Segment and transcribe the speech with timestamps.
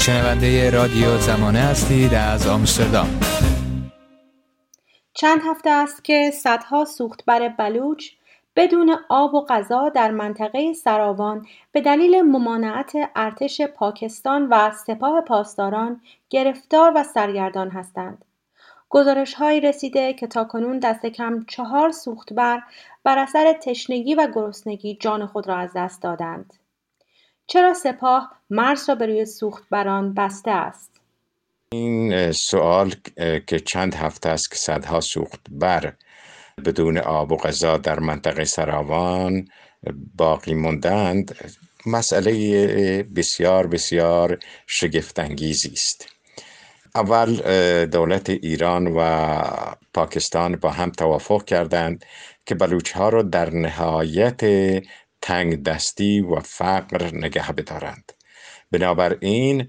[0.00, 3.20] شنونده رادیو زمانه هستید از آمستردام
[5.14, 8.10] چند هفته است که صدها سوختبر بلوچ
[8.56, 16.00] بدون آب و غذا در منطقه سراوان به دلیل ممانعت ارتش پاکستان و سپاه پاسداران
[16.30, 18.24] گرفتار و سرگردان هستند.
[19.38, 22.62] هایی رسیده که تاکنون دست کم چهار سوختبر
[23.04, 26.59] بر اثر تشنگی و گرسنگی جان خود را از دست دادند.
[27.52, 30.90] چرا سپاه مرز را به روی سوختبران بسته است؟
[31.72, 32.94] این سوال
[33.46, 35.92] که چند هفته است که صدها سوختبر
[36.64, 39.48] بدون آب و غذا در منطقه سراوان
[40.16, 41.36] باقی موندند
[41.86, 46.08] مسئله بسیار بسیار شگفتانگیزی است
[46.94, 47.36] اول
[47.86, 49.00] دولت ایران و
[49.94, 52.04] پاکستان با هم توافق کردند
[52.46, 54.40] که بلوچ ها را در نهایت
[55.22, 58.12] تنگ دستی و فقر نگه بدارند.
[58.70, 59.66] بنابراین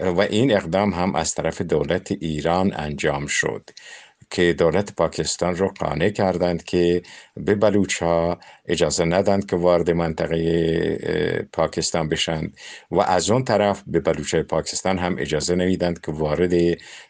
[0.00, 3.70] و این اقدام هم از طرف دولت ایران انجام شد
[4.30, 7.02] که دولت پاکستان رو قانع کردند که
[7.36, 12.56] به بلوچ ها اجازه ندند که وارد منطقه پاکستان بشند
[12.90, 16.52] و از اون طرف به بلوچ پاکستان هم اجازه نمیدند که وارد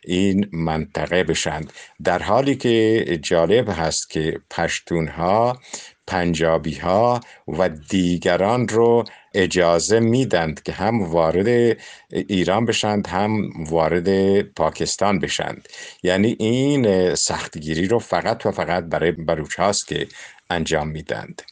[0.05, 1.73] این منطقه بشند.
[2.05, 5.59] در حالی که جالب هست که پشتون ها
[6.07, 11.77] پنجابی ها و دیگران رو اجازه میدند که هم وارد
[12.11, 15.69] ایران بشند هم وارد پاکستان بشند.
[16.03, 20.07] یعنی این سختگیری رو فقط و فقط برای بلوچ هاست که
[20.51, 21.43] انجام میدند.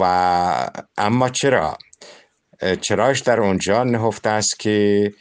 [0.00, 1.78] و اما چرا؟
[2.80, 5.12] چراش در اونجا نهفته است که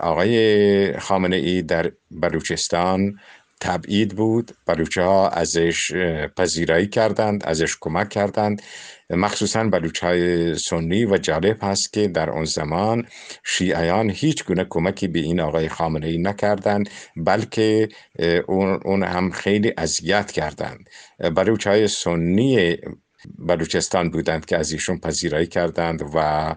[0.00, 3.18] آقای خامنه ای در بلوچستان
[3.64, 4.52] تبعید بود.
[4.66, 5.92] بلوچه ها ازش
[6.36, 8.62] پذیرایی کردند ازش کمک کردند.
[9.10, 13.06] مخصوصا بلوچ های سنی و جالب هست که در اون زمان
[13.44, 17.88] شیعیان هیچ گونه کمکی به این آقای خامنه ای نکردند بلکه
[18.84, 20.88] اون هم خیلی اذیت کردند.
[21.36, 22.76] بلوچ های سنی
[23.38, 26.54] بلوچستان بودند که از ایشون پذیرایی کردند و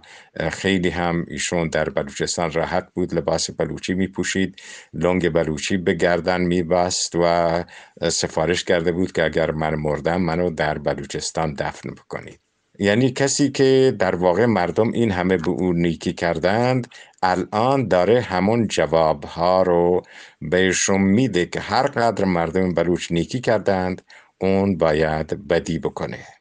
[0.50, 4.62] خیلی هم ایشون در بلوچستان راحت بود لباس بلوچی می پوشید
[4.94, 7.64] لنگ بلوچی به گردن می بست و
[8.10, 12.40] سفارش کرده بود که اگر من مردم منو در بلوچستان دفن بکنید.
[12.80, 16.88] یعنی کسی که در واقع مردم این همه به او نیکی کردند
[17.24, 20.02] الان داره همون جوابها رو
[20.42, 24.02] بهشون میده که هر قدر مردم بلوچ نیکی کردند
[24.42, 26.37] اون باید بدی بکنه.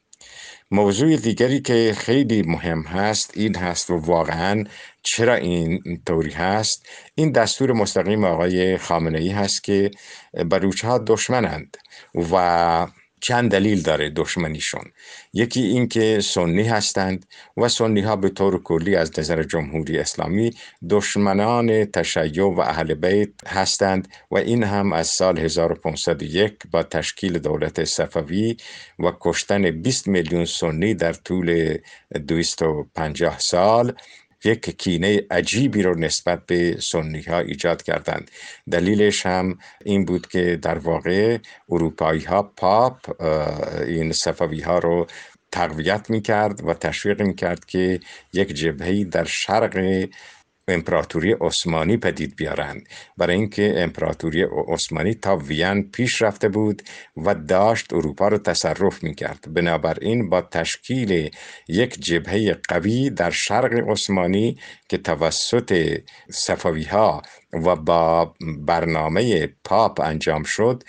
[0.71, 4.65] موضوع دیگری که خیلی مهم هست این هست و واقعا
[5.03, 6.87] چرا این طوری هست.
[7.15, 9.91] این دستور مستقیم آقای خامنه ای هست که
[10.50, 11.77] بلوچ ها دشمنند
[12.32, 12.87] و
[13.21, 14.84] چند دلیل داره دشمنیشون.
[15.32, 20.54] یکی اینکه سنی هستند و سنی ها به طور کلی از نظر جمهوری اسلامی
[20.91, 27.84] دشمنان تشیع و اهل بیت هستند و این هم از سال 1501 با تشکیل دولت
[27.84, 28.56] صفوی
[28.99, 31.78] و کشتن 20 میلیون سنی در طول
[32.27, 33.93] 250 سال
[34.46, 38.30] یک کینه عجیبی رو نسبت به سنی ها ایجاد کردند.
[38.70, 43.22] دلیلش هم این بود که در واقع اروپایی ها پاپ
[43.86, 45.06] این صفوی ها رو
[45.52, 48.00] تقویت می کرد و تشویق می کرد که
[48.32, 49.76] یک جبهی در شرق
[50.69, 52.88] امپراتوری عثمانی پدید بیارند.
[53.16, 56.82] برای اینکه امپراتوری عثمانی تا وین پیش رفته بود
[57.16, 61.31] و داشت اروپا رو تصرف می کرد بنابراین با تشکیل
[61.69, 66.00] یک جبهه قوی در شرق عثمانی که توسط
[66.31, 67.22] صفوی ها
[67.53, 70.83] و با برنامه پاپ انجام شد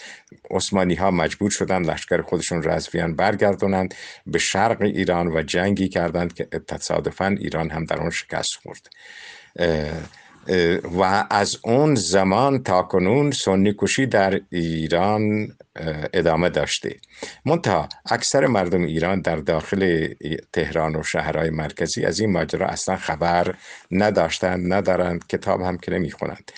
[0.51, 3.95] عثمانی ها مجبور شدند لشکر خودشون را از وین برگردونند
[4.27, 8.89] به شرق ایران و جنگی کردند که تصادفا ایران هم در آن شکست خورد.
[10.97, 15.47] و از اون زمان تا کنون سنی کشی در ایران
[16.13, 16.95] ادامه داشته.
[17.45, 20.07] منتها اکثر مردم ایران در داخل
[20.53, 23.55] تهران و شهرهای مرکزی از این ماجرا اصلا خبر
[23.91, 26.51] نداشتند ندارند کتاب هم که نمی‌خونند.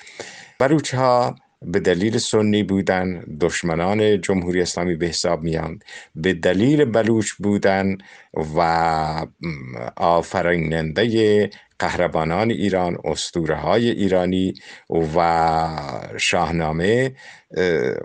[0.59, 5.83] بلوچ ها به دلیل سنی بودن دشمنان جمهوری اسلامی به حساب میاند
[6.15, 7.97] به دلیل بلوچ بودن
[8.55, 9.25] و
[9.95, 14.53] آفریننده قهربانان ایران اسطوره های ایرانی
[14.89, 15.67] و
[16.17, 17.15] شاهنامه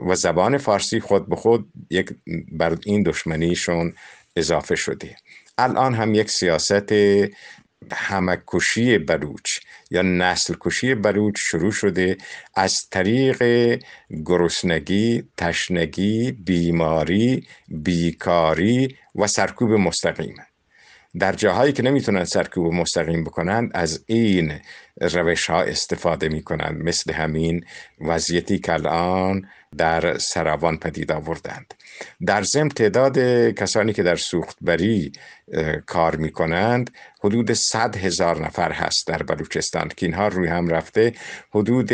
[0.06, 2.10] و زبان فارسی خود به خود یک
[2.52, 3.94] بر این دشمنیشون
[4.36, 5.16] اضافه شده.
[5.58, 6.92] الان هم یک سیاست
[7.92, 9.58] همکشی بلوچ
[9.90, 12.16] یا نسل کشی بلوچ شروع شده
[12.54, 13.42] از طریق
[14.26, 20.36] گرسنگی، تشنگی، بیماری، بیکاری و سرکوب مستقیم.
[21.18, 24.52] در جاهایی که نمی‌تونن سرکوب مستقیم بکنند از این
[25.00, 27.64] روش ها استفاده می کنند مثل همین
[28.00, 29.48] وضعیتی که الان
[29.78, 31.74] در سراوان پدید آوردند.
[32.26, 33.18] در ضمن تعداد
[33.50, 35.12] کسانی که در سوختبری
[35.86, 36.90] کار می کنند
[37.24, 41.12] حدود صد هزار نفر هست در بلوچستان که اینها روی هم رفته
[41.50, 41.92] حدود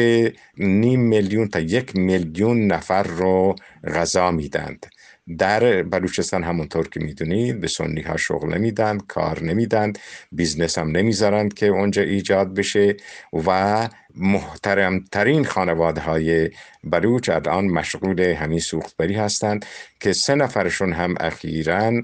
[0.57, 3.57] نیم میلیون تا یک میلیون نفر رو
[3.95, 4.87] غذا میدند.
[5.39, 9.93] در بلوچستان همونطور که می‌دونید به سنی ها شغل نمیدن کار نمیدن
[10.33, 12.97] business هم نمی‌ذارند که اونجا ایجاد بشه
[13.47, 16.51] و محترمترین خانواده های
[16.85, 19.67] بلوچ الان مشغول همین سوختبری هستند
[20.01, 22.03] که سه نفرشون هم اخیرا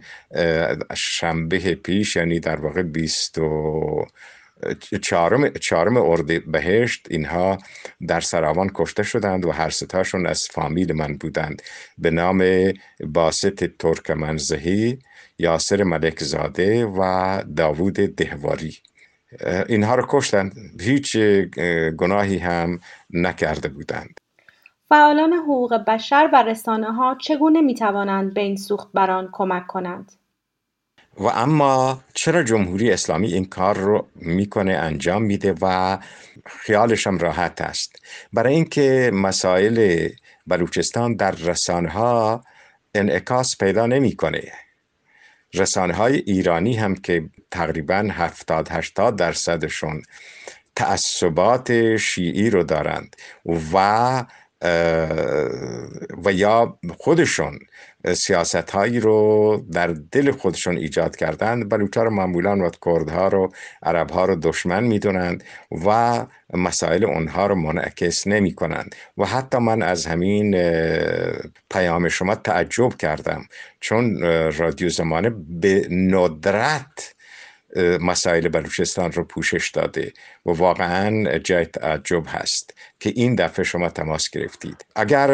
[0.95, 4.07] شنبه پیش یعنی در واقع بیست و
[5.03, 7.59] چهارم چهارم اردیبهشت اینها
[8.09, 11.63] در سراوان کشته شدند و هر ستاشون از فامیل من بودند.
[11.99, 12.45] به نام
[13.01, 14.99] باسط ترکمنزهی
[15.39, 18.77] یاسر ملک زاده و داوود دهواری.
[19.69, 20.53] اینها رو کشتند.
[20.81, 21.17] هیچ
[21.99, 22.81] گناهی هم
[23.11, 24.21] نکرده بودند.
[24.89, 30.13] فعالان حقوق بشر و رسانه ها چگونه می توانند به این سوخت بران کمک کنند؟
[31.19, 35.99] و اما چرا جمهوری اسلامی این کار رو می‌کنه انجام میده و
[36.47, 37.97] خیالش راحت است؟
[38.33, 40.09] برای اینکه مسائل
[40.47, 42.45] بلوچستان در رسانه ها
[42.95, 44.53] انعکاس پیدا نمی‌کنه.
[45.55, 50.03] رسانه های ایرانی هم که تقریبا 70 80 درصدشون
[50.77, 53.17] تعصبات شیعی رو دارند
[53.73, 54.25] و
[56.25, 57.59] و یا خودشون
[58.15, 64.11] سیاست هایی رو در دل خودشون ایجاد کردند بلوچ رو معمولا و کردها رو عرب
[64.11, 65.45] ها رو دشمن می‌دونند
[65.87, 70.57] و مسائل اونها رو منعکس نمی کنند و حتی من از همین
[71.71, 73.45] پیام شما تعجب کردم.
[73.81, 77.16] چون رادیو زمانه به ندرت
[78.01, 80.13] مسائل بلوچستان رو پوشش داده
[80.47, 84.85] و واقعا جای تعجب هست که این دفعه شما تماس گرفتید.
[84.97, 85.29] اگر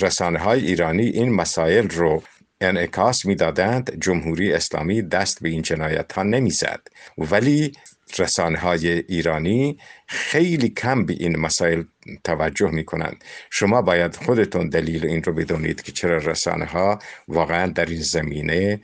[0.00, 2.22] رسانه های ایرانی این مسائل رو
[2.60, 6.80] انعکاس می‌دادند جمهوری اسلامی دست به این جنایت ها نمی‌زد.
[7.18, 7.72] ولی
[8.18, 11.82] رسانه های ایرانی خیلی کم به این مسائل
[12.24, 16.98] توجه می کنند شما باید خودتون دلیل این رو بدونید که چرا رسانه ها
[17.28, 18.80] واقعا در این زمینه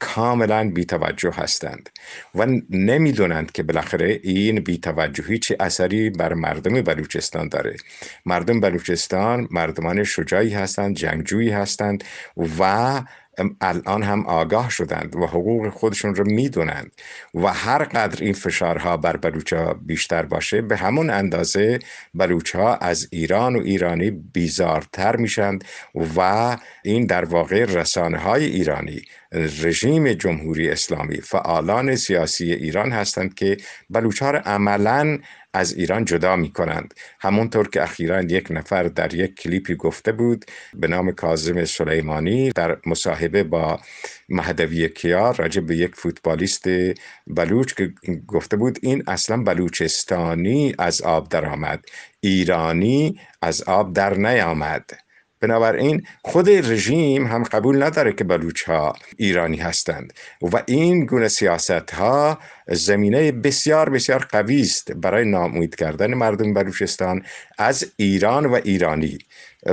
[0.00, 1.90] کاملا بیتوجه هستند
[2.34, 7.76] و نمی‌دونند که بالاخره این بیتوجهی چه اثری بر مردم بلوچستان داره.
[8.26, 12.04] مردم بلوچستان مردمان شجاعی هستند جنگجویی هستند
[12.58, 13.02] و
[13.60, 16.92] الان هم آگاه شدند و حقوق خودشون رو می‌دونند
[17.34, 21.78] و هر قدر این فشارها بر بلوچا بیشتر باشه به همون اندازه
[22.14, 25.64] بلوچها از ایران و ایرانی بیزارتر میشند
[26.16, 29.02] و این در واقع رسانه های ایرانی
[29.32, 33.56] رژیم جمهوری اسلامی فعالان سیاسی ایران هستند که
[33.90, 35.18] بلوچها را عملا
[35.54, 40.44] از ایران جدا می کنند همونطور که اخیرا یک نفر در یک کلیپی گفته بود
[40.74, 43.80] به نام کاظم سلیمانی در مصاحبه با
[44.28, 46.64] مهدوی کیار راجع به یک فوتبالیست
[47.26, 47.92] بلوچ که
[48.26, 51.84] گفته بود این اصلا بلوچستانی از آب درآمد
[52.20, 55.07] ایرانی از آب در نیامد.
[55.40, 60.12] بنابراین خود رژیم هم قبول نداره که بلوچ ها ایرانی هستند
[60.42, 62.38] و این گونه سیاست ها
[62.68, 67.22] زمینه بسیار بسیار قوی است برای نامید کردن مردم بلوچستان
[67.58, 69.18] از ایران و ایرانی.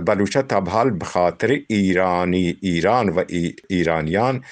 [0.05, 3.23] بلوچ تا حال به خاطر ایرانی ایران و
[3.69, 4.43] ایرانیان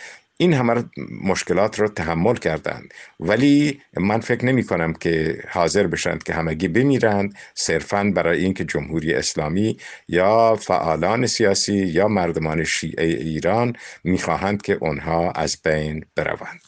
[0.43, 0.83] این همه
[1.23, 2.93] مشکلات رو تحمل کردند.
[3.19, 9.13] ولی من فکر نمی کنم که حاضر بشند که همگی بمیرند صرفا برای اینکه جمهوری
[9.13, 13.73] اسلامی یا فعالان سیاسی یا مردمان شیعه ایران
[14.03, 16.61] می‌خواهند که آنها از بین بروند.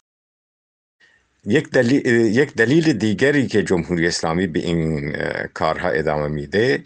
[1.44, 2.06] یک دلیل,
[2.40, 5.16] یک دلیل دیگری که جمهوری اسلامی به این
[5.54, 6.82] کارها ادامه میده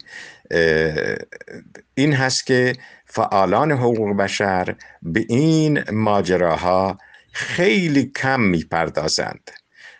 [1.95, 2.73] این هست که
[3.05, 6.97] فعالان حقوق بشر به این ماجراها
[7.31, 9.51] خیلی کم می‌پردازند.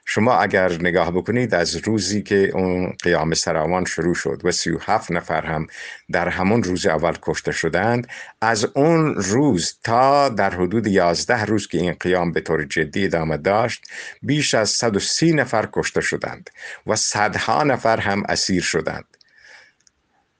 [0.05, 4.77] شما اگر نگاه بکنید از روزی که اون قیام سراوان شروع شد و سی و
[4.81, 5.67] هفت نفر هم
[6.11, 8.07] در همون روز اول کشته شدند
[8.41, 13.37] از اون روز تا در حدود یازده روز که این قیام به طور جدی ادامه
[13.37, 13.83] داشت
[14.21, 16.49] بیش از 130 نفر کشته شدند
[16.87, 19.17] و صدها نفر هم اسیر شدند.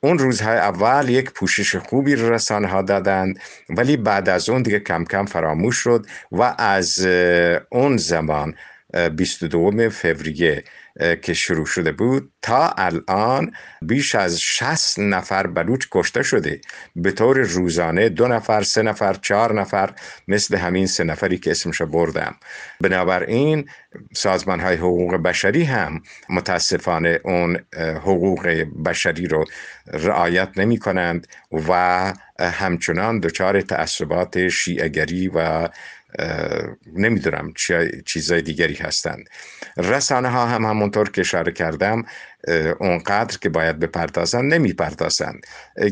[0.04, 3.40] اون روزهای اول یک پوشش خوبی رسانه ها دادند
[3.70, 7.08] ولی بعد از اون دیگه کم کم فراموش شد و از
[7.70, 8.56] اون زمان
[9.18, 10.64] 22 فوریه
[11.22, 12.32] که شروع شده بود.
[12.42, 16.62] تا الان بیش از 60 نفر بلوچ کشته شده.
[16.96, 19.94] به طور روزانه دو نفر سه نفر چهار نفر
[20.28, 22.36] مثل همین سه نفری که اسمش بردم.
[22.82, 23.70] بنابراین
[24.14, 28.48] سازمان های حقوق بشری هم متاسفانه اون حقوق
[28.86, 29.46] بشری رو
[29.94, 31.28] رعایت نمی کنند
[31.68, 35.70] و همچنان دچار تعصبات شیعگری و
[36.96, 37.54] نمی‌دونم
[38.06, 39.30] چیزای دیگری هستند.
[39.78, 42.04] رسانه ها هم همونطور که اشاره کردم
[42.80, 45.46] اونقدر که باید بپردازند نمی‌پردازند.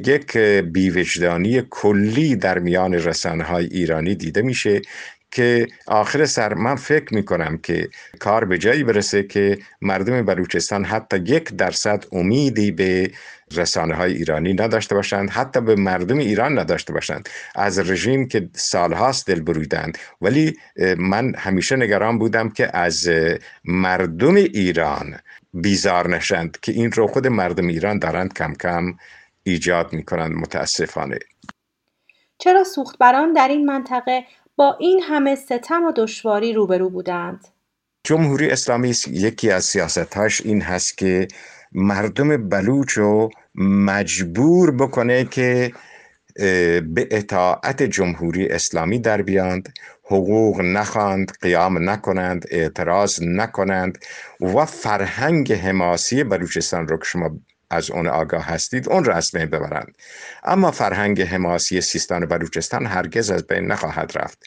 [0.05, 4.81] یک بیوجدانی کلی در میان رسانه های ایرانی دیده میشه
[5.31, 10.85] که آخر سر من فکر می کنم که کار به جایی برسه که مردم بلوچستان
[10.85, 13.11] حتی یک درصد امیدی به
[13.51, 17.29] رسانه های ایرانی نداشته باشند حتی به مردم ایران نداشته باشند.
[17.55, 19.97] از رژیم که سالهاست دل برویدند.
[20.21, 20.57] ولی
[20.97, 23.09] من همیشه نگران بودم که از
[23.65, 25.19] مردم ایران
[25.53, 28.93] بیزار نشند که این رو خود مردم ایران دارند کم کم
[29.43, 31.19] ایجاد می کنند متاسفانه.
[32.37, 34.23] چرا سوختبران در این منطقه
[34.59, 37.47] با این همه ستم و دشواری روبرو بودند.
[38.03, 41.27] جمهوری اسلامی یکی از سیاستهاش این هست که
[41.71, 45.71] مردم بلوچ رو مجبور بکنه که
[46.93, 49.73] به اطاعت جمهوری اسلامی در بیاند
[50.03, 53.97] حقوق نخواند قیام نکنند اعتراض نکنند
[54.41, 57.39] و فرهنگ حماسی بلوچستان رو که شما
[57.69, 59.97] از اون آگاه هستید اون را از بین ببرند.
[60.43, 64.43] اما فرهنگ حماسی سیستان و بلوچستان هرگز از بین نخواهد رفت.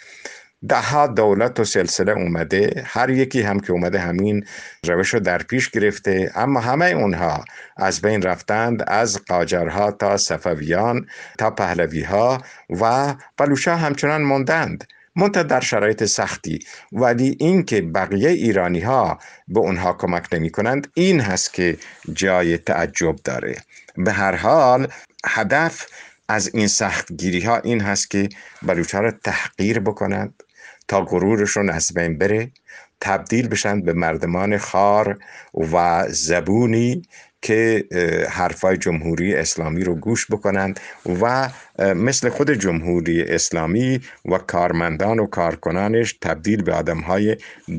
[0.68, 4.46] ده دولت و سلسله اومده هر یکی هم که اومده همین
[4.86, 7.44] روش رو در پیش گرفته اما همه اونها
[7.76, 11.06] از بین رفتند از قاجرها تا صفویان
[11.38, 14.84] تا پهلوی ها و بلوچا همچنان موندند.
[15.16, 16.58] منتها در شرایط سختی.
[16.92, 21.78] ولی اینکه بقیه ایرانی ها به اونها کمک نمی کنند این هست که
[22.12, 23.56] جای تعجب داره.
[23.96, 24.88] به هر حال
[25.26, 25.86] هدف
[26.28, 28.28] از این سختگیری ها این هست که
[28.62, 30.42] بلوچ را تحقیر بکنند
[30.88, 32.50] تا غرورشون از بین بره
[33.00, 35.18] تبدیل بشن به مردمان خار
[35.54, 37.02] و زبونی
[37.42, 37.84] که
[38.30, 40.80] حرفای جمهوری اسلامی رو گوش بکنند
[41.20, 47.36] و مثل خود جمهوری اسلامی و کارمندان و کارکنانش تبدیل به آدم های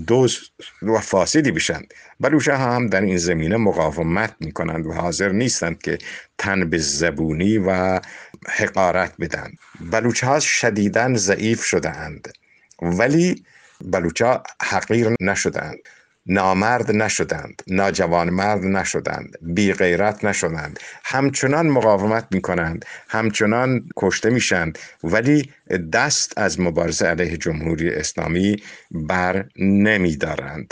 [0.08, 0.40] دوز
[0.82, 1.94] و فاسدی بشند.
[2.20, 5.98] بلوچه هم در این زمینه مقاومت می کنند و حاضر نیستند که
[6.38, 8.00] تن به زبونی و
[8.48, 9.52] حقارت بدن
[9.92, 12.34] بلوچه ها شدیدن ضعیف شده اند
[12.82, 13.44] ولی
[13.82, 15.78] بلوچا حقیر نشدند
[16.26, 20.80] نامرد نشدند ناجوان مرد نشدند بی غیرت نشدند.
[21.04, 25.52] همچنان مقاومت می کنند همچنان کشته میشند ولی
[25.94, 28.56] دست از مبارزه علیه جمهوری اسلامی
[28.92, 30.72] بر نمی دارند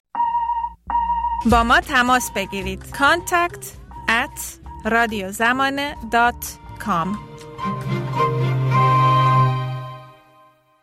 [1.51, 2.83] با ما تماس بگیرید.
[2.93, 3.65] contact
[4.07, 4.41] at
[4.85, 5.31] رادیو